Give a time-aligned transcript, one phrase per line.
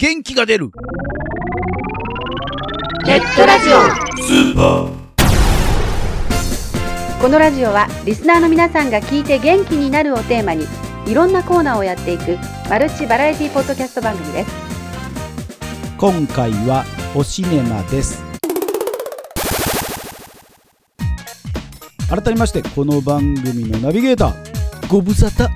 [0.00, 0.70] 元気が出る。
[3.04, 3.78] ネットラジオ。
[7.20, 10.68] このラジオはリスナーの皆さんが聞いて元気になるをテーマに
[11.04, 12.38] いろんなコーナーをやっていく
[12.70, 14.50] マルチバラエティポッドキャスト番組です。
[15.98, 16.84] 今回は
[17.16, 18.22] おシネマです。
[22.08, 25.48] 改めましてこの番組のナビゲーターご無沙汰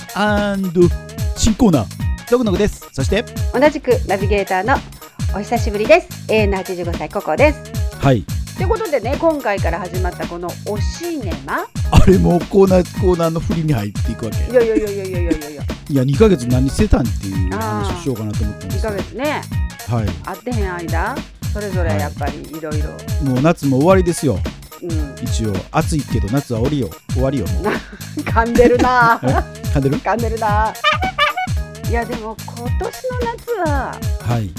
[1.37, 2.89] 新コーナードグノグです。
[2.93, 4.75] そして同じくナビゲーターの
[5.37, 6.33] お久しぶりです。
[6.33, 7.61] 永遠の85歳ココです。
[7.99, 8.25] はい。
[8.57, 14.51] ということでね今回から始まったこの「おしネマ」あれもコーナーコーナーの振りに入っていくわけ。
[14.51, 15.63] いやいやいやいやいやいやいや。
[15.89, 18.79] いや二か月何してたんっていう話をしようかなと思ってます。
[18.79, 19.43] 2か月ね。
[19.89, 20.07] はい。
[20.25, 21.17] 会ってへん間
[21.53, 22.89] それぞれやっぱりいろいろ。
[23.29, 24.39] もう夏も終わりですよ。
[24.83, 26.91] うん、一応暑いけど夏は降りよ。
[27.13, 29.21] 終わりよ噛んでるな。
[29.73, 29.97] 噛んでる？
[29.99, 30.73] 噛んでるな。
[31.93, 32.89] いやでも今年の
[33.21, 34.51] 夏ははい。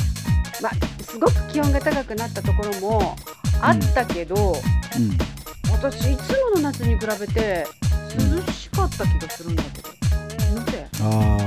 [0.61, 3.15] まあすごく気温が高くなったところも
[3.59, 4.53] あったけど、うん。
[5.71, 7.65] 私いつもの夏に比べて
[8.19, 9.89] 涼しかった気がするんだけど。
[10.59, 11.37] なぜあ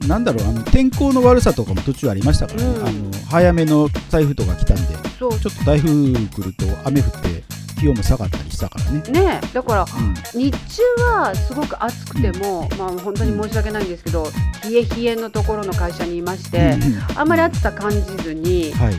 [0.00, 2.84] ーなんだろうあの天候の悪さとかも途中ありましたからね、うん。
[2.84, 4.82] あの早めの台風とか来たんで
[5.16, 5.38] そう。
[5.38, 7.44] ちょっと台風来ると雨降って
[7.84, 10.14] 気温も下がったりしたからね、ねだからうん。
[10.40, 10.82] 日中
[11.12, 14.26] はすごく暑くても、まあ本当に申し訳ないんですけど
[14.64, 18.94] 冷え冷えのところの会社にいまして、うんうんあんまり暑さ感じずにはい。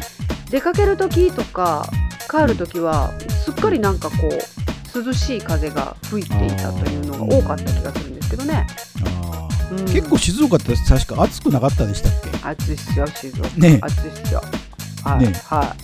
[0.52, 1.90] 出かける時とか
[2.30, 3.12] 帰る時は
[3.44, 8.68] すっかりなんかこう涼しい風が吹いていたというのが多かった気がするんですけどね、
[9.72, 9.86] うん。
[9.86, 12.48] 結構静岡って確か暑くなかったでしたっけ？
[12.48, 14.44] 暑いっすよ静岡、ね暑いっすよ。
[15.04, 15.76] はい、ねは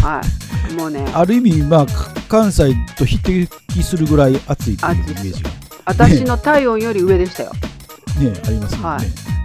[0.04, 1.04] はいもうね。
[1.14, 5.50] ある意味まあか関西と匹敵するぐらい暑いというイメージが
[5.84, 7.60] 私の体温より上でしたよ、ね
[8.46, 8.98] ありますよね、は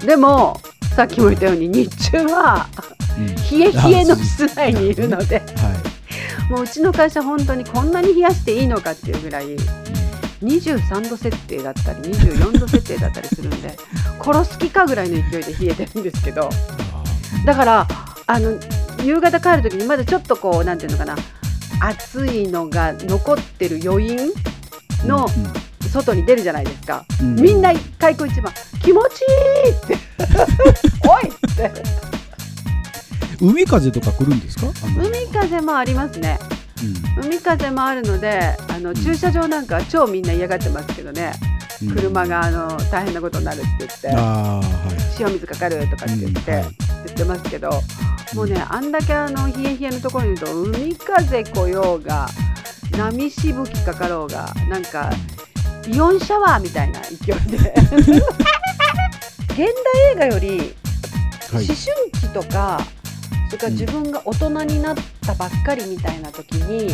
[0.04, 0.06] い。
[0.06, 0.60] でも
[0.96, 2.68] さっきも言ったように日中は
[3.18, 3.26] うん。
[3.28, 5.46] 冷え冷えの室内にいるのでは
[6.50, 6.52] い。
[6.52, 9.56] もううちの会社本当にこんなに冷やしていいのかっていうぐらい
[10.44, 13.76] 23度設定だったり24度設定だったりするんで
[14.24, 16.50] 殺す気かぐらいの勢いで冷えてるんですけど。
[16.52, 17.88] あだから
[18.28, 18.58] あの
[19.06, 21.16] 夕方帰る時にまだちょっとこうなんていうのかな
[21.82, 25.30] 暑いのが残ってる余韻ーのう
[25.62, 27.36] ん外に出るじゃないですか、うん。
[27.36, 28.52] みんな開口一番
[28.84, 29.22] 気持ち
[29.66, 29.98] いいって。
[31.08, 31.72] おいって。
[33.40, 34.68] 海風とか来るんですか？
[34.98, 36.38] 海風もありますね。
[37.18, 37.26] うん。
[37.26, 44.62] 海風もあるのであの駐車場なんかは超みんな嫌がってますけどね、うん車があの大変なことになるって言っては
[45.20, 45.22] い。
[45.22, 47.70] 塩水かかるとかって言って、言ってますけど
[48.34, 52.28] もうねあんだけあの冷え冷えのところにいると海風来ようが
[52.98, 55.10] 波しぶきかかろうがなんか
[55.88, 57.74] イオンシャワーみたいな勢いで。
[59.56, 59.68] 現代
[60.12, 60.76] 映画より
[61.50, 61.66] はい。
[61.66, 61.74] 思春
[62.12, 62.82] 期とか、
[63.48, 66.94] それから自分が大人になったばっかりみたいな時に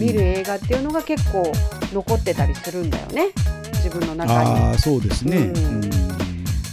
[0.00, 1.52] 見る映画っていうのが結構
[1.92, 3.28] 残ってたりするんだよね
[3.82, 4.50] 自分の中に。
[4.50, 5.56] ああそうですね、うん。
[5.56, 5.90] うん。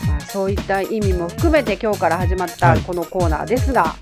[0.07, 2.81] まあ、そういった意味も含めて今日から始まったはい。
[2.81, 3.95] このコーナーですが、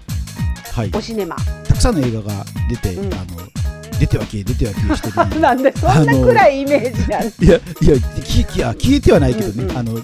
[0.73, 0.91] はい。
[0.93, 1.35] おシネマ。
[1.67, 3.13] たくさんの映画が出て、うん。
[3.13, 3.47] あの
[3.99, 9.99] 出ては消え出ては消えしてるなんでそんなくらいイメージなんいやいやききあ消えてはないけどね、うんうんあの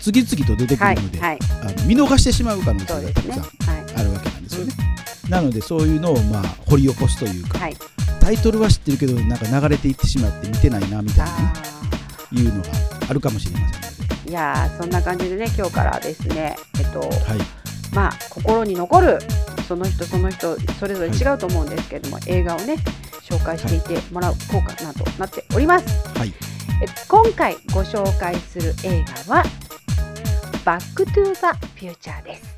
[0.00, 3.50] 次々と出てくはいるので、はいあの見逃してしまう可能性がたくさんはい。
[3.96, 4.72] あるわけなんですよね、
[5.28, 7.76] なのでそういうのをまあ掘り起こすというか、はい。
[8.20, 11.52] タイトルは知ってるけどなんか流れていってしまって見てないなみたいな、ね、
[11.85, 11.85] あ
[12.36, 12.68] いうのが
[13.08, 14.30] あるかもしれません。
[14.30, 17.10] いやーそんな感じでね今日からですねえっとはい。
[17.94, 19.18] まあ心に残る
[19.68, 22.76] その人その人それぞれ違うと思うんですけれども、映画をね
[23.22, 26.32] 紹介していってもらおうかなとなっております、はい。
[26.82, 29.44] え今回ご紹介する映画は
[30.64, 32.56] 「バック・トゥ・ザ・フューチャー」です。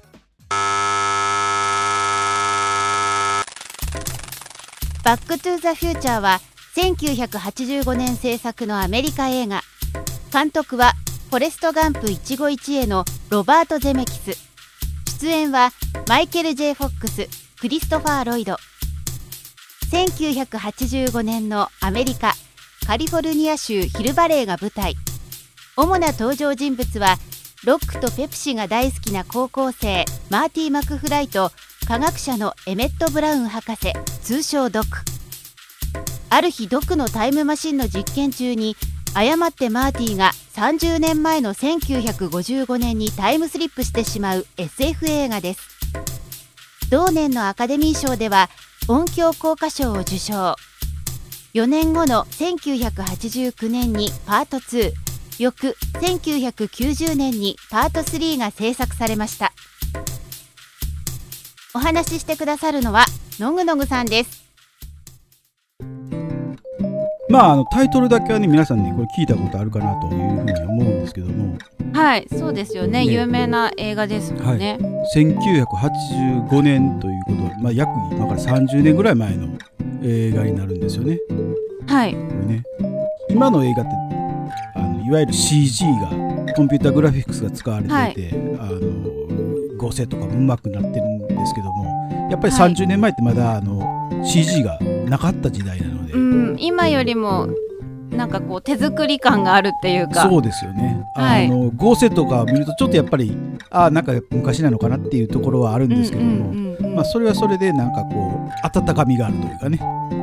[5.04, 6.40] バックトゥザフューチャーは
[6.76, 9.62] 1985年制作のアメリカ映画
[10.30, 10.92] 監督は
[11.30, 14.36] フォレスト・ガンプ一期一会のロバート・ゼメキス。
[15.20, 15.70] 出演は
[16.06, 17.28] マイケル・ J・ フォックス
[17.58, 18.56] クリストファー・ロイド。
[19.90, 22.34] 1985年のアメリカ
[22.86, 24.96] カリフォルニア州ヒルバレーが舞台。
[25.76, 27.16] 主な登場人物は
[27.64, 31.52] ロックとペプシが大好きな高校生マーティー・マクフライと
[31.86, 33.92] 科学者のエメット・ブラウン博士
[34.22, 34.88] 通称ドク。
[36.31, 38.76] ある日ドクのタイムマシンの実験中に
[39.14, 45.60] 誤ってマーティが30年前の1955年にタイムスリップしてしまう SF 映画です。
[46.90, 48.49] 同年のアカデミー賞では
[48.88, 50.56] 音響効果賞を受賞。
[51.55, 54.93] 4年後の1989年にパート2
[55.38, 59.52] 翌1990年にパート3が制作されました。
[61.75, 63.05] お話ししてくださるのは
[63.38, 64.47] のぐのぐさんです。
[67.28, 71.58] まああのタイトルだけはね皆さんねこれ聞いたことあるかなというふうに思うんですけども。
[71.92, 73.04] はいそうですよね。
[73.04, 74.78] ね有名な映画ですもんね。
[75.14, 79.58] 1985年ということで、まあ、約今から30年ぐらい前の
[80.02, 81.19] 映画になるんですよね。
[81.86, 82.12] はい。
[82.12, 82.62] これね。
[83.31, 83.92] 今の映画って
[84.74, 86.08] あのいわゆる CG が
[86.54, 92.72] コンピュータグラフィックスが使われていて、あの合成とかもうまくなってるんですけどもやっぱりはい。
[92.72, 94.78] 30年前ってまだあの CG が
[95.08, 95.88] なかった時代なので、うん
[96.60, 97.49] 今よりも
[98.10, 100.22] なんかこう手作り感があるっていうか。
[100.22, 101.46] そうですよね、はい。
[101.46, 103.37] あの合成とかを見るとちょっとやっぱり
[103.70, 106.94] ああなんか昔なのかなっていうところはあるんですけども、うんうんうんうん。
[106.96, 109.78] まあ、それはそれでなんかこう温かみがあるというかね。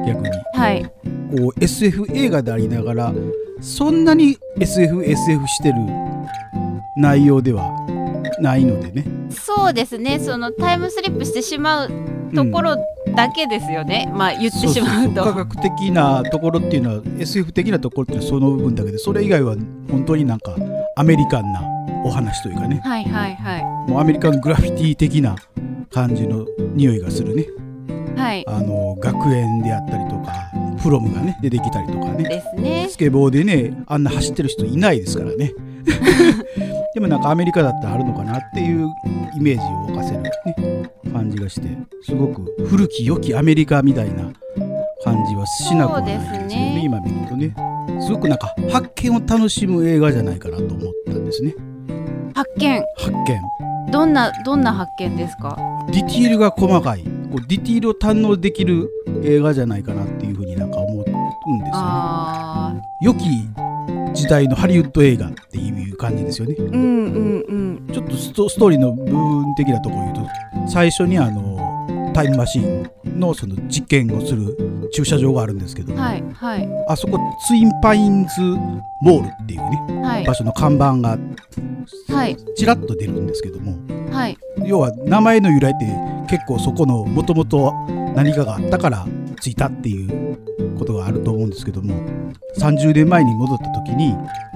[0.07, 0.29] 逆に。
[0.53, 0.83] はい。
[0.83, 3.13] こう SF 映画でありながら
[3.61, 5.75] そんなに SFSF してる
[6.97, 7.71] 内容では
[8.39, 9.05] ないのでね。
[9.29, 10.19] そうですね。
[10.19, 11.91] そのタイムスリップしてしまう
[12.33, 12.77] ところ
[13.15, 15.23] だけですよね、まあ言ってしまうと。
[15.23, 19.55] 科学的なところっていうのは SF 的なところっていうのはその部分だけでそれ以外は
[19.89, 20.55] 本当になんか
[20.95, 21.61] アメリカンな
[22.05, 22.81] お話というかね。
[22.83, 23.63] はいはいはい。
[23.89, 25.35] もうアメリカングラフィティ的な
[25.91, 26.45] 感じの
[26.75, 27.47] 匂いがするね。
[28.15, 28.45] はい。
[28.47, 30.51] あの学園であったりとか
[30.81, 32.23] プロムがね出てきたりとかね。
[32.23, 32.87] ですね。
[32.89, 35.53] スケボーでねあんな走ってる人いないですからね。
[36.93, 38.87] でもなんかアメリカだったらあるのかなっていう
[39.35, 40.31] イメージを沸かせる、ね、
[41.15, 41.69] 感じがして
[42.03, 44.33] すごく古き良きアメリカみたいな
[45.01, 46.47] 感じはしなくはないですよね。
[46.47, 46.81] ね。
[46.83, 47.55] 今見るとね。
[48.01, 51.55] すごくなんか発見を楽しむ映画じゃないかなと思ったんですね。
[52.33, 52.83] 発見。
[52.97, 53.91] 発見。
[53.91, 55.57] どんなどんな発見ですか？
[55.91, 57.03] ディティールが細かい。
[57.03, 58.89] こうディティールを堪能できる
[59.23, 61.71] 映画じゃないかなっていうふうになんか思うんですよね。
[61.73, 63.25] あ良き
[64.13, 66.55] 時代のハリウッド映画っていう感じですよね。
[66.55, 67.53] ーうんうんう
[67.83, 67.87] ん。
[67.93, 70.31] ちょっとストストーリーの部分的なところを言うと
[70.67, 72.89] 最初にあのタイムマシン
[73.19, 76.67] のその実験をする駐車場があるんですけど、はいはい。
[76.87, 78.41] あそこツインパインズ
[79.01, 79.59] モールっていう
[79.91, 80.25] ねはい。
[80.25, 81.17] 場所の看板が
[82.09, 82.37] はい。
[82.55, 83.77] ちらっと出るんですけども
[84.11, 84.37] はい。
[84.65, 85.85] 要は名前の由来って
[86.29, 87.73] 結構そこのもともと
[88.15, 89.05] 何かがあったから
[89.39, 90.37] ついたっていう
[90.77, 91.93] ことがあると思うんですけども
[92.57, 94.15] 30年前に戻った時に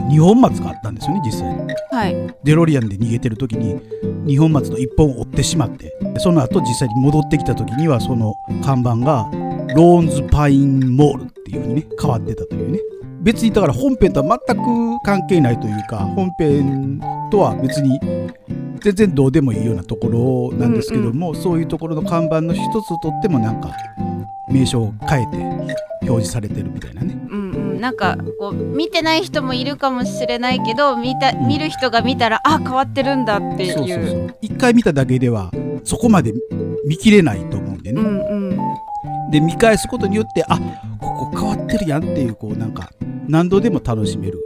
[0.09, 1.73] 二本松があったんですよね実際に。
[1.91, 2.35] はい。
[2.43, 3.79] デロリアンで逃げてる時に
[4.25, 8.33] 二本松の一本を追ってしまってでその後実際に戻ってきた時にはその
[8.63, 9.29] 看板が
[9.75, 12.79] ローンズパインモールっていう風にね変わってたというね。
[13.21, 17.99] 別にだから本編とは全く関係ないというか本編とは別に
[18.81, 23.75] 全然どうでもいいようなところなんですけども、そういうところの看板の一つをとってもなんか
[24.49, 27.17] 名称を変えて表示されてるみたいなね。
[27.29, 27.48] うんうん
[27.79, 31.47] なんかこう見てない人もいるかもしれないけど見たうん。
[31.47, 33.73] 見る人が見たらあ変わってるんだっていう。
[33.73, 34.35] そうそうそう。
[34.41, 35.51] 一回見ただけでは
[35.83, 36.33] そこまで
[36.85, 39.31] 見切れないと思うんでね、うんうん。
[39.31, 40.57] で見返すことによってあ
[40.99, 42.89] ここ変わってるやんっていうこうなんか
[43.27, 44.39] 何度でも楽しめる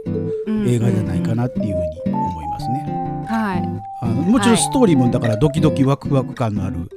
[0.46, 3.24] うん映画じゃないかなっていうふうに思いますね。
[3.26, 3.82] はい。
[4.00, 4.60] あのもちろはい。
[4.60, 6.88] んストーリーもだからドキドキワクワク感のある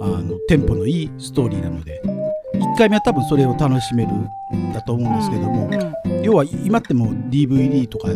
[0.00, 2.02] あのテンポのいいストーリーなので
[2.62, 5.70] 1回目は多分それを楽しめるんだと思うんですけども、
[6.04, 6.22] うん。
[6.22, 8.12] 要は今ってもう DVD とかあ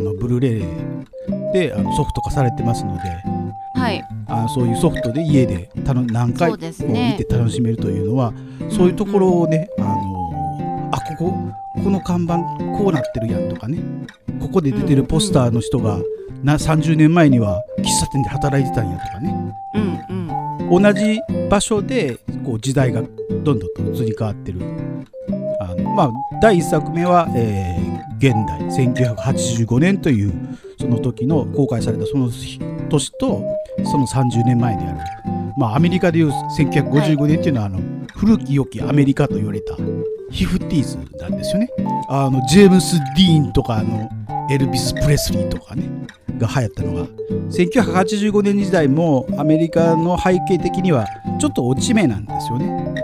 [0.00, 3.00] のブルーレイであのソフト化されてますので
[3.74, 4.04] はい。
[4.28, 8.32] あそういうソフトで家でたの何回も見ねて楽しめるというのは
[8.70, 11.34] そういうところをね、あのあここ
[11.84, 12.38] この看板
[12.78, 13.78] こうなってるやんとかね
[14.40, 16.00] ここで出てるポスターの人が
[16.42, 19.54] な30年前には喫茶店で働いてたんやとかね。
[19.74, 20.05] うんうん
[20.70, 24.60] 同じ場所でこう時代がどんどんと移り変わってる。
[25.60, 26.10] あのまあ
[26.42, 30.32] 第1作目は、えー現代1985年という
[30.80, 32.30] その時の公開されたその
[32.88, 33.42] 年と
[33.84, 34.98] その30年前である
[35.58, 37.80] まあアメリカでいう1955年っていうのは、あの
[38.14, 39.74] 古き良きアメリカと言われた
[40.30, 41.70] ヒフティーズなんですよね。
[42.08, 44.08] あのジェームス・ディーンとかあの
[44.50, 45.84] エルビス・プレスリーとかね
[46.38, 47.06] が流行ったのが
[47.50, 51.06] 1985年時代もアメリカの背景的には
[51.40, 52.94] ちょっと落ち目なんですよね。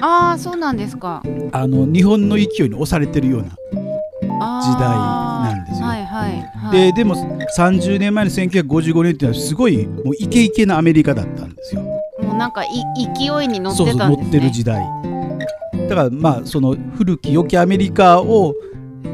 [0.00, 1.22] ああそうなんですか。
[1.52, 5.86] あの日本の勢いに押されてるような時代なんですよ。
[5.86, 6.72] はいはいはい。
[6.72, 7.14] ででも
[7.56, 11.82] 30年前の1955年っていうのはすごいもうイケイケなアメリカだったんですよ。
[12.22, 14.84] もうなんかい勢いに乗っそうそう乗ってたんですねてる時代。
[15.88, 18.54] だからまあその古き良きアメリカを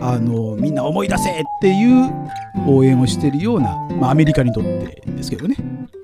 [0.01, 2.11] あのみんな思い出せっていう
[2.67, 5.57] 応援をしてるような、まあ、アメリカにとってですけどね。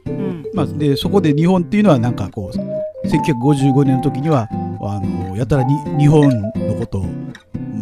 [0.07, 4.49] うんまあ、でそこで日本っていうのはなんかこう1955年の時には
[4.81, 7.07] あのやたらに日本のことを、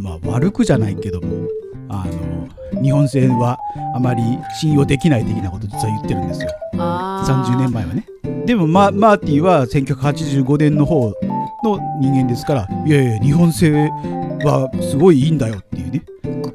[0.02, 1.48] まあ、悪くじゃないけども
[1.88, 3.58] あの日本製は
[3.94, 4.22] あまり
[4.60, 8.06] 信用できない的なことを実は言ってるんですよあー30年前はね。
[8.46, 11.12] でもママーティは1985年の方
[11.64, 13.88] の人間ですからいやいや日本製
[14.44, 15.60] はすごいいいんだよ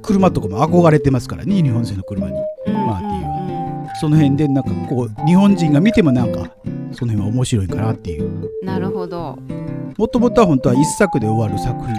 [0.06, 2.34] 車とかも憧れてますからね日本製の車に。
[2.68, 2.74] うん。
[2.74, 6.52] マーティはその辺でなんかこう日本人が見てもなんか
[6.92, 8.26] その辺は面白いかなっていう。
[8.26, 8.28] う
[8.64, 9.38] んなるほど。
[9.98, 11.94] もともとは本当は一作で終わる作品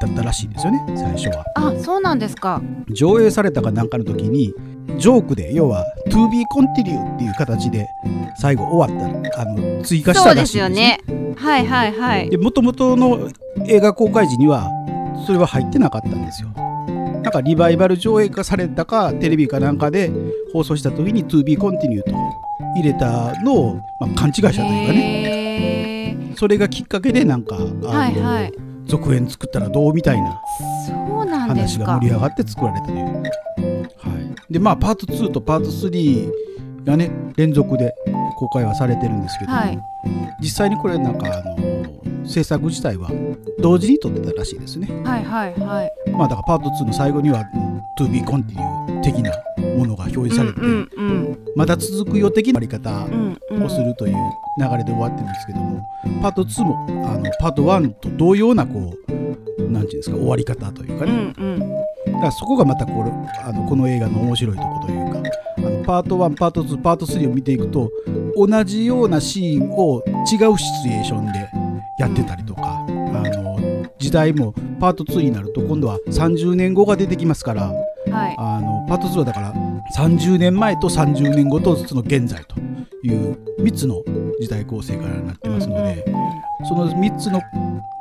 [0.00, 1.44] だったらしいですよね最初は。
[1.56, 2.62] あそうなんですか。
[2.90, 4.54] 上映されたかなんかの時に
[4.98, 7.88] ジョークで要は To be continue っていう形で
[8.36, 11.34] 最後終わったあの追加しそうですたらしいんですよね。
[11.36, 12.30] はいはいはい。
[12.30, 13.28] で元々の
[13.66, 14.70] 映画公開時には
[15.26, 16.50] それは入ってなかったんですよ
[17.24, 20.12] なんかリバイバル上映化されたかテレビかなんかで
[20.52, 22.10] 放送した時に To be continue と
[22.76, 26.34] 入れたのを、まあ、勘違いしたというかね。
[26.36, 28.52] それがきっかけでなんかあの、はいはい。
[28.84, 30.38] 続編作ったらどうみたいな
[31.48, 32.98] 話がか盛り上がって作られたという。
[32.98, 33.22] は
[34.50, 37.94] い、でまあパート2とパート3がね連続で
[38.36, 39.78] 公開はされてるんですけども、はい。
[40.42, 43.10] 実際にこれなんかあの制作自体は
[43.58, 44.88] 同時に撮ってたらしいですね。
[45.04, 45.92] はいはいはい。
[46.12, 48.54] まあだからパート2の最後にはうん「To be continue」
[49.02, 49.30] 的な
[49.76, 53.04] ものが表示されて、うんうんまだ続くよ的なやり方
[53.64, 54.14] をするという
[54.58, 55.86] 流れで終わってるんですけども、
[56.20, 61.58] パート2もあのパート1と同様なこうなんていうんですか終わり方というかうね、んうん。
[61.60, 61.66] だ
[62.18, 63.12] からそこがまたこれ
[63.44, 67.90] あのこの映画の面白いところというかあのパート1パート2パート3を見ていくと
[68.36, 70.10] 同じようなシーンを違
[70.46, 71.48] うシチュエーションで
[71.98, 79.54] やってたりとか、あの時代もパート2になると今度は30年後が出てきますからはいあのパート2はだから
[79.96, 82.58] 30年前と30年後とその現在と
[83.02, 84.02] いう3つの
[84.40, 86.04] 時代構成からなってますので。
[86.66, 87.42] その3つの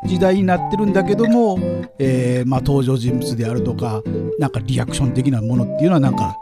[0.05, 1.57] 時代になってるんだけども、
[1.99, 4.01] えーまあ、登場人物であるとか
[4.39, 6.37] なんかリアクション的なものっていうのはなんか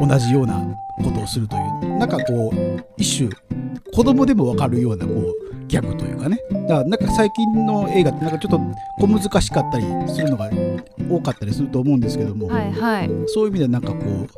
[0.00, 0.60] 同じような
[1.02, 3.30] ことをするというなんかこう一種
[3.92, 6.38] 子供でも分かるようなこうギャグというかね。
[6.50, 8.60] だからなんか最近の映画ってなんかちょっと
[8.98, 10.50] 小難しかったりするのが
[11.10, 13.10] 多かったりすると思うんですけども、はいはい。
[13.26, 14.28] そういう意味ではなんかこう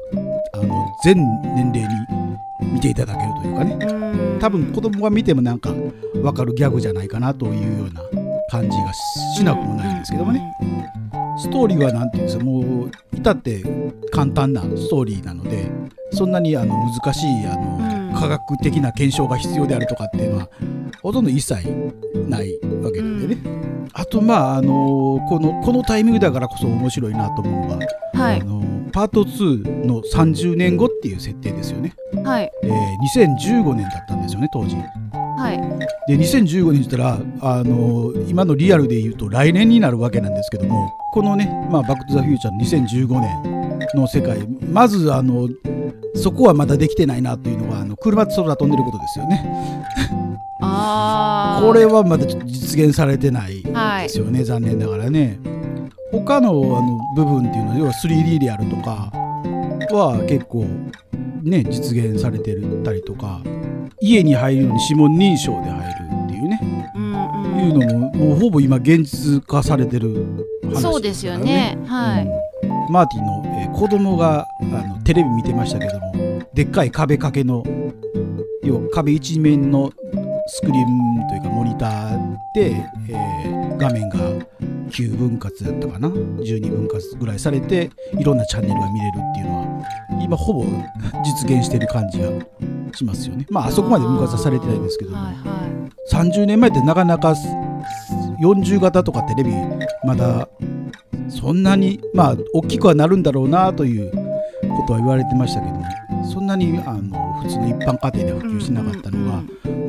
[0.52, 3.78] あの全年齢に見ていただけるというかね。
[3.80, 4.38] うん。
[4.40, 5.70] 多分子供が見てもなんか
[6.14, 8.02] 分かるギャグじゃないかなというような
[8.50, 8.92] 感じが
[9.36, 10.42] しなくもないんですけどもね、
[11.38, 13.62] ストーリーは何て言うんですかもう至って
[14.12, 15.70] 簡単なストーリーなので
[16.12, 18.00] そんなにあの難しいあの、うん。
[18.12, 20.48] 科学的な検証が必要であるとかっていうのは
[21.02, 21.54] ほとんど一切
[22.28, 23.42] ないわけなんでね、
[23.92, 28.40] あとまああのこのこのタイミングだからこそ面白いなと思うのが、はい。
[28.40, 28.60] あの
[28.92, 32.50] パート2の30年後っていう設定ですよね、はい。
[32.62, 32.90] えー
[33.24, 34.76] 2015年だったんですよね当時。
[34.76, 35.80] はい。
[36.06, 45.48] で2015年にしたらあの今のリアルで言うと来年になるわけなんですけどもこのね「まあ、バック・トゥ・ザ・フューチャー」の2015年の世界まずあの
[46.14, 49.86] そこはまだできてないなというのはあの車と空飛んでることですよね
[51.60, 55.38] これはまだ実現されてないはいですよね、残念ながらね。
[56.12, 59.10] 他のあの部分っていうのは要は 3D であるとか
[59.94, 60.64] は結構
[61.42, 63.40] ね実現されてたりとか
[64.00, 66.92] 家に入るのに指紋認証で入るっていうね。
[66.96, 67.10] うん
[67.60, 70.24] いうのももうほぼ今現実化されてる
[70.62, 71.78] 話からそうですよね。
[71.86, 72.24] はい。
[72.24, 72.92] うん。
[72.92, 77.62] マーティンの、えー子供があのテレビ見てましたけどもでっかい壁掛けの
[78.62, 79.90] 要は壁一面の
[80.52, 84.18] スクリーンというかモニターで、えー画面が
[84.90, 90.64] 9分割だったかな？12分割ぐらいされていろんなチャンネルが見れるっていうのは今ほぼ
[91.24, 92.28] 実現してる感じが
[92.92, 93.46] しますよね。
[93.48, 95.70] まああそこまで分割はされてないんですけども、はいはい
[96.10, 97.34] 30年前ってなかなか
[98.42, 99.52] 40型とかテレビ
[100.04, 100.48] まだ
[101.28, 105.84] そんなにまあ大きくはなるんだろうなということは言われてましたけども
[106.32, 109.19] そんなにあの普通の一般家庭では普及してなかったのが、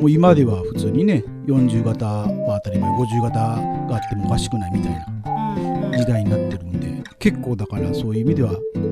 [0.02, 8.50] もう今では普通にね40型は当たり前50型があってもおかしくないみたいな時代になってるんで結構だからそういう意味では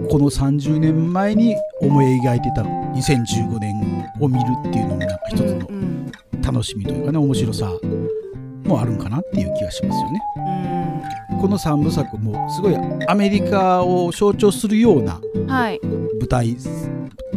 [0.09, 5.69] この30年前に思い描いてた2015年を見るっていうのもなんか一つの
[6.45, 7.73] 楽しみというかね面白さ
[8.64, 10.21] もあるんかなっていう気がしますよね。
[11.40, 12.76] この3部作もすごい
[13.09, 15.81] アメリカを象徴するようなうんはい。
[15.83, 16.57] 舞台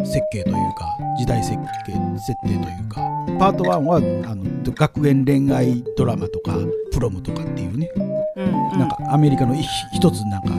[0.03, 3.01] 設計というか時代設計設定というか
[3.39, 3.97] パート1は
[4.29, 6.57] あの学園恋愛ドラマとか
[6.91, 7.91] プロムとかっていうね。
[7.95, 8.79] うんうん。
[8.79, 10.49] なんかアメリカの一一つなんか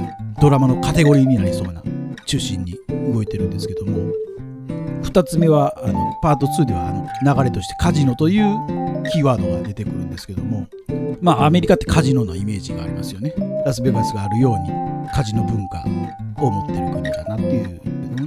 [0.41, 1.83] ドラマのカテゴリーになりそうな
[2.27, 2.79] 中心に
[3.13, 4.13] 動いてるんですけども。
[5.03, 8.59] 2つ目はあのパート2ではあの流れとしてカジノという
[9.13, 10.67] キーワードが出てくるんですけども。
[11.21, 13.35] まあアメリカってカジノのイメージがありますよね。
[13.65, 14.71] ラスベガスがあるように
[15.15, 15.85] カジノ文化
[16.43, 17.81] を持ってる国だなっていう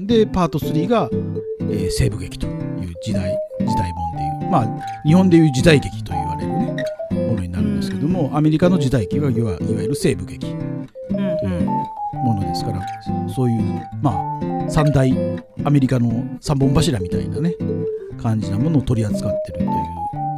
[0.05, 4.67] でパート3が、えー西部劇という時代時代本っていうまあ
[5.05, 10.57] 日本でいう時代劇と言われるねものになるんですけども、アメリカの時代劇はいわいわゆる西部劇うん
[11.09, 11.65] という
[12.13, 12.81] ものですから、
[13.33, 15.11] そういうまあ三大
[15.63, 17.53] アメリカの三本柱みたいなね
[18.21, 19.69] 感じなものを取り扱ってるという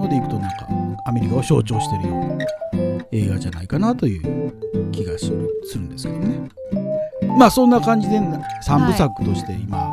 [0.01, 0.67] のでいくとなんか
[1.05, 2.45] アメリカを象徴してるような
[3.11, 6.49] 映画じゃないかなという気がするするんですけどね。
[7.39, 9.89] まあそんな感じで3部作として今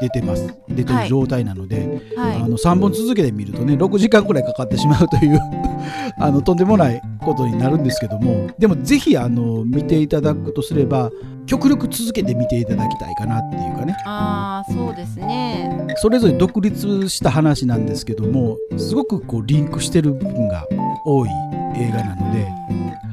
[0.00, 2.36] 出てます、出てる状態なので、はい。
[2.36, 5.38] あの3本続けて見るとね6時間くらいかかってしまうという
[6.18, 11.10] あのとんでもないことになるんですけどもでもぜひあの見ていただくとすれば
[11.46, 13.94] 極力続けて見ていただきたいかなっていうかね。
[14.06, 15.88] ああそうですね。
[15.96, 20.66] それぞれ独立した話なんですけどもすごくこうリンクしてる部分が
[21.04, 21.28] 多い
[21.76, 22.48] 映画なので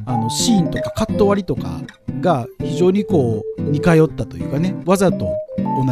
[0.05, 1.81] あのシーンとかカット割りとか
[2.21, 5.25] が非常にこう似通ったというかねわざと
[5.57, 5.83] 同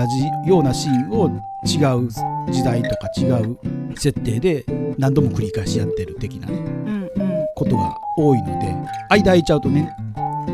[0.45, 1.27] じようなシーンを
[1.65, 2.09] 違う
[2.51, 3.57] 時代とか違う
[3.95, 4.65] 設定で
[4.97, 7.45] 何度も繰り返しやってる的なねうんうん。
[7.55, 8.75] ことが多いので
[9.09, 9.95] 間空いちゃうとね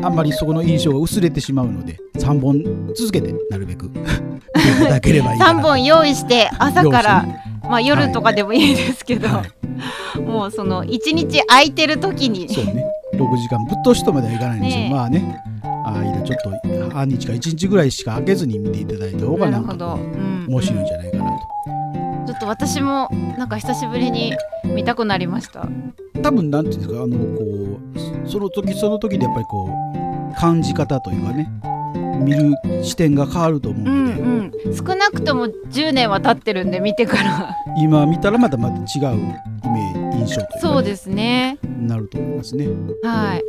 [0.02, 2.62] あんまりそこの印象が薄れてしまうので3本
[2.94, 3.90] 続けてなるべく い
[4.82, 7.26] ただければいいかな3本用意して朝から、
[7.62, 9.60] まあ夜とかでもいいですけど、はい。
[10.20, 12.48] もうその1日空いてる時に。
[12.48, 12.84] そうね、
[13.14, 14.94] 6時間ぶっ通しとまではいかないんですよ、ねえ。
[14.94, 15.42] まあね、
[15.92, 21.38] 間ちょっと半日か1日ぐらいしか空けずに見ていただいた方がなんか面白いんじゃないかなと。
[22.26, 24.32] ちょっと私もなんか久しぶりに
[24.64, 25.68] 見たくなりました。
[26.22, 27.80] 多分なんていうんですか、あのこ
[28.24, 29.68] うその時その時でやっぱりこ
[30.36, 31.50] う感じ方というかね、
[32.20, 32.54] 見る
[32.84, 34.40] 視点が変わると思ううんので、うん
[34.74, 37.56] 少なくとも10年は経ってるんで見てから。
[37.78, 41.58] 今見たらまたまた違うイメージ印象というかね、そうですね。
[41.80, 42.68] なると思いますね。
[43.02, 43.42] はい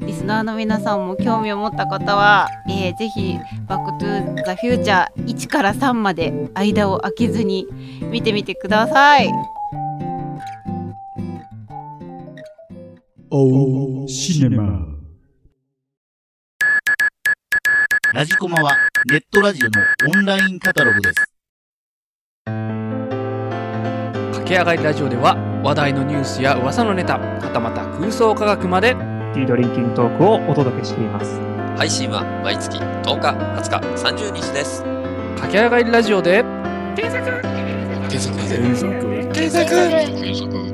[0.00, 7.66] リスナーの皆さんも興味を持った方は、えーぜひ「バック・トゥ・ザ・フューチャー」1から3まで間を空けずに
[8.10, 9.30] 見てみてください。
[13.30, 14.86] おーシネマ
[18.14, 18.76] ラジコマは
[19.10, 19.82] ネットラジオの
[20.16, 21.16] オンラインカタログです。
[24.32, 28.94] 駆け上がりラジオでは話題のニュースや噂のネタはたまた空想科学まで
[29.36, 31.38] ティードリンキングトークをお届けしています。
[31.76, 34.82] 配信は毎月10日、20日、30日です。
[35.36, 36.42] 駆け上がりラジオで
[36.96, 37.42] 検索。
[39.34, 39.76] 検索。
[39.76, 40.65] 元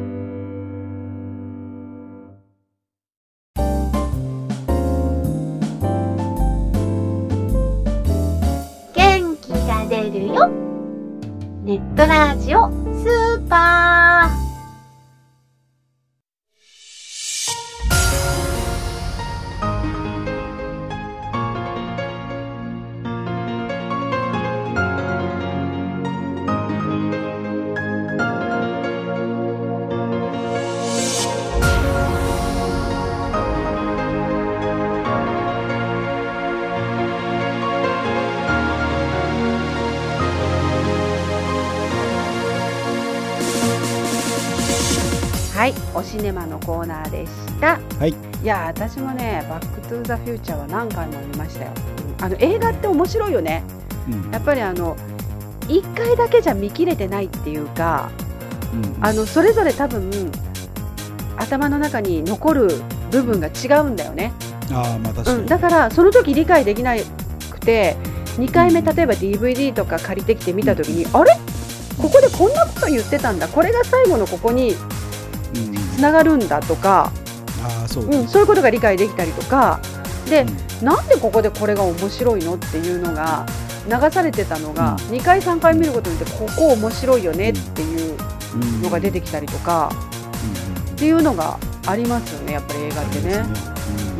[46.13, 47.81] シネマのコーナーでした。
[47.99, 48.11] はい。
[48.11, 48.15] い
[48.47, 51.71] や、私もね、バックトゥザフューチャーは何回も見ましたよ。
[51.75, 53.65] うんあの映画って面白いよね。
[54.07, 54.95] うんやっぱりあの
[55.69, 58.11] 一回だけじゃ見切れてないっていうか、
[58.75, 60.11] うんあのそれぞれ多分
[61.39, 62.69] 頭の中に残る
[63.11, 64.33] 部分が違うんだよね。
[64.71, 66.95] あーまあ確かに、うん、だからその時理解できな
[67.51, 67.97] くて
[68.37, 71.33] 2回目例えば DVD とか借りてきて見た時に、あれ？
[71.97, 74.75] ここでこんなこと言ってたんだこれが最後のここに
[76.03, 77.11] ながるんだとか、
[77.63, 79.81] ああそううん、そういうことが理解できたりとか。
[80.29, 80.87] でうん。
[80.87, 83.47] なんでここでこれが面白いのっていうのが
[83.89, 88.17] 流されてたのが、2回3回見ることによってここ面白いよねっていう
[88.83, 89.91] のが出てきたりとか、
[90.93, 93.45] っていうのがありますよねやっぱり映画ってね。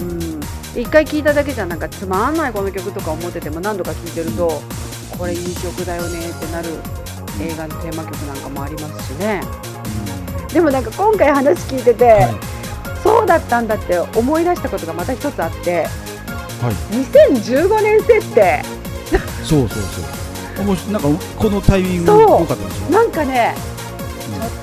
[0.01, 0.81] うん。
[0.81, 4.63] 一回聞いただけじゃなんかつまんないこの曲とか思ってても何度か聴いてると
[5.19, 6.71] これいい曲だよねってなる
[7.41, 9.43] 映画のテーマ曲なんかもありますしね
[10.53, 12.35] でもなんか今回話聞いてて、はい。
[13.03, 15.87] そうだったんだって思い出したことがまた一つあって
[16.61, 16.75] はい。
[16.95, 18.63] 2015年設定。
[19.43, 20.01] そうそうそ
[20.63, 20.65] う。
[20.65, 20.93] 面白い。
[20.93, 23.55] なんかこのタイミング良かったでしょなんかね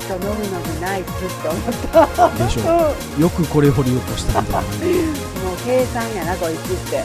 [0.08, 1.64] ちょっと飲むのもナイスって思っ
[2.08, 2.30] た。
[2.30, 2.62] でしょ
[3.18, 3.20] う。
[3.20, 3.22] ん。
[3.22, 4.62] よくこれ掘り起こしたみたいな。
[4.62, 7.04] もう計算やなこいつって。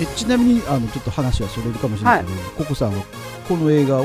[0.02, 3.04] えちなみにあのちょっと話はそれるかもしれないけど、ココさんは
[3.50, 4.04] この映画を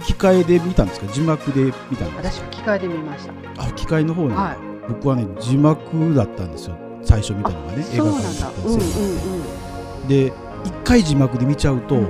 [0.00, 1.06] 吹き替えで見たんですか？
[1.12, 3.32] 字幕で見たんです私吹き替えで見ました。
[3.34, 4.56] かあ吹き替えの方なんだ、はい。
[4.88, 6.76] 僕はね字幕だったんですよ。
[7.02, 8.52] 最初見たのがね映画そうなん館で見ただ。
[8.64, 10.32] うんうんで
[10.64, 12.00] 一回字幕で見ちゃうと、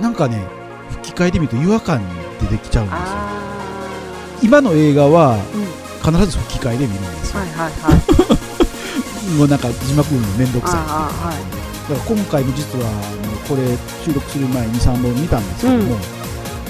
[0.00, 0.42] なんかね
[0.90, 2.02] 吹き替えで見ると違和感
[2.40, 3.04] 出てきちゃうんですよ。
[3.06, 6.12] あ今の映画はうん。
[6.14, 9.36] 必ず吹き替えで見るんですよ、はいはいはい。
[9.38, 10.80] もうなんか字幕読むのめんどくさい。
[10.80, 11.36] ああはい
[11.88, 12.92] だから今回も実はあ
[13.26, 15.96] のこれ収録する前に23本見たんですけども、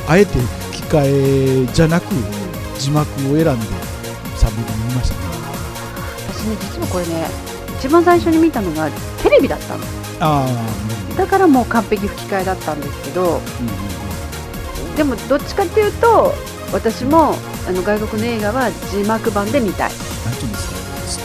[0.09, 0.39] あえて
[0.73, 2.05] 吹き替えじゃなく
[2.79, 3.59] 字幕を選んで3本
[4.89, 5.21] 見ましたね。
[6.33, 7.27] 私ね実はこれね
[7.79, 8.89] 一番最初に見たのが
[9.23, 9.85] テレビだったの。
[10.21, 13.41] ああだからもう完璧吹き替えだったんですけどうんうん
[14.91, 14.97] うん。
[14.97, 16.33] でもどっちかっていうと
[16.73, 17.35] 私も
[17.67, 19.91] あの外国の映画は字幕版で見たい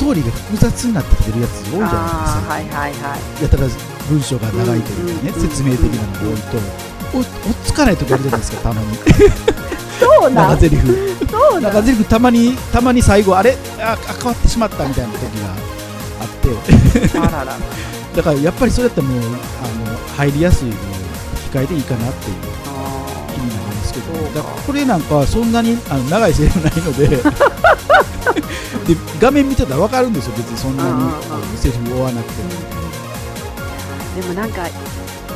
[0.04, 3.44] トーリーが複雑になってきてるやつ多いじゃないですか、はいはいはい。
[3.44, 3.64] やたら
[4.10, 7.26] 文章が長いというかね、うんうん説明的なのが多いと、お追っ
[7.64, 8.98] つかない時あるじゃないですかたまに。
[10.00, 10.50] そうなん？
[10.50, 13.56] 長ゼリフそう長ゼリフたまにたまに最後あれ？
[13.80, 15.54] ああ変わってしまったみたいな時が
[16.20, 16.30] あっ
[17.12, 17.18] て。
[17.20, 17.56] あらら
[18.14, 19.24] だからやっぱりそれやったらもうあ
[19.90, 20.76] の入りやすいのを
[21.54, 22.36] 控えていいかなっていう。
[23.34, 27.08] 気になりますけどだからこれなんかはそんなにあの長いセリフないので
[28.88, 30.34] で画面見てたら分かるんですよ。
[30.36, 32.50] 別にそんなにセリフ追わなくても。
[34.22, 34.68] でもなんか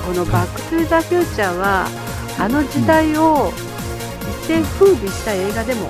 [0.06, 1.88] この「バック・トゥ・ザ・フューチャー」は
[2.40, 3.52] あの時代を
[4.46, 5.90] 一世風靡した映画でも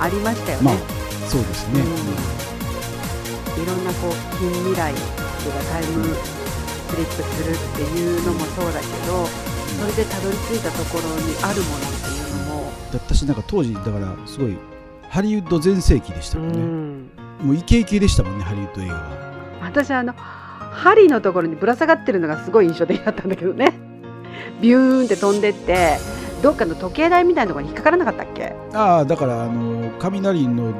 [0.00, 0.74] ありましたよね、まあ
[1.28, 9.26] そうですね、いろんなこう近未来というかタイムスリップするっていうのもそうだけど
[9.80, 14.58] それでたどり着いたところにあるものっていうのも、だ私なんか当時だからすごい
[15.12, 17.46] ハリウッド全盛期でしたもんね、うん。
[17.48, 19.60] もうイケイケでしたもんねハリウッド映画は。
[19.60, 23.74] 私あの針のところにぶら下がってるのがすごい印象的だったんだけどね。
[24.62, 25.98] ビューンって飛んでって
[26.42, 28.54] どっかの時計台みたいなところに引っかからなかったっけ？
[28.72, 30.72] ああだからあの雷の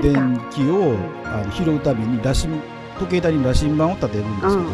[0.00, 0.94] 電気を
[1.26, 2.54] あの拾うたびに羅針
[2.98, 4.68] 時計台に羅針盤を立てるんですけども、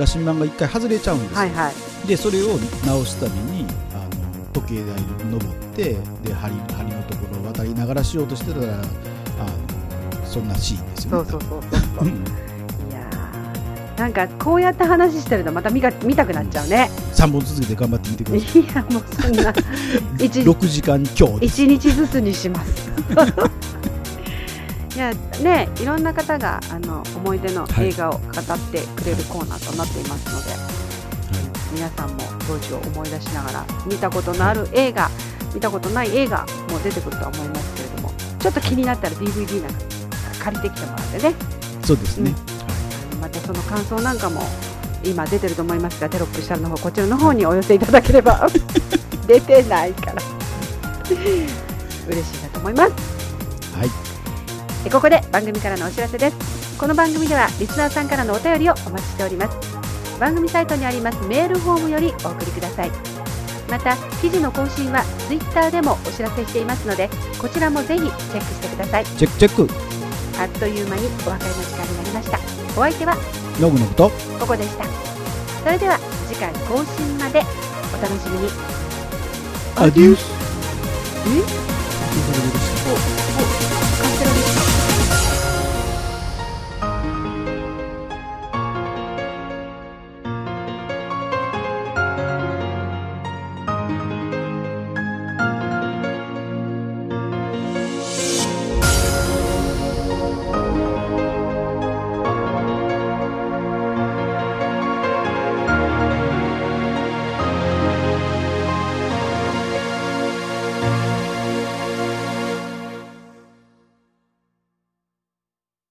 [0.00, 2.08] 羅針盤が一回外れちゃうんですよ、はいはい。
[2.08, 4.10] でそれを直すたびにあの
[4.52, 8.84] 時計台に登ってで針針のところを渡りながらしようとしてたらあの
[10.26, 11.30] そんなシーンですよね。
[11.30, 12.08] そうそうそうそう。
[12.08, 12.10] い
[12.92, 16.90] やーなんかこうやって話してるとまた見が見たくなっちゃうね。
[17.14, 18.60] 3本続けて頑張ってみてください。
[18.62, 19.54] いやもうそんな
[20.18, 21.62] 一6時間強です。
[21.62, 22.90] 一日ずつにします。
[24.94, 28.22] いやねいろんな方があの思い出の映画を語っ
[28.70, 30.50] てくれるコーナーとなっていますので、
[31.74, 32.16] 皆さんも
[32.46, 35.10] 当時を思い出しながら見たことのある映画
[35.56, 39.80] 見たことない映画も出てくるとは思いますけれどもちょっと気になったら DVD なんか
[40.44, 41.34] 借りてきてもらってね。
[41.82, 42.34] そうですね、
[43.22, 44.42] またその感想なんかも
[45.02, 48.46] 今出てると思いますがテロップ下の方こちらの方にお寄せいただければ
[49.26, 50.22] 出てないから。
[52.08, 52.92] 嬉しいなと思います。
[53.74, 53.90] はい。
[54.84, 56.36] えここで番組からのお知らせです。
[56.76, 59.76] この番組ではリスナーさんからのお便りをお待ちしております。
[60.18, 63.15] 番組サイトにありますメールフォームよりお送りください
[63.68, 69.04] また記事の更新はツイッターでもお知らせしていますのでこちらもぜひチェックしてください。
[69.04, 69.68] チェックチェック。
[70.40, 72.38] あっという間にお別れの時間になりました。
[72.78, 73.16] お相手は
[73.60, 74.10] ノグノグと。
[74.38, 74.84] ここでした。
[75.64, 75.98] それでは
[76.28, 77.42] 次回更新まで
[77.98, 78.50] お楽しみに。
[79.76, 80.30] アデュース
[81.26, 81.28] え？
[81.28, 82.90] お疲れ様でした？
[82.94, 83.55] カス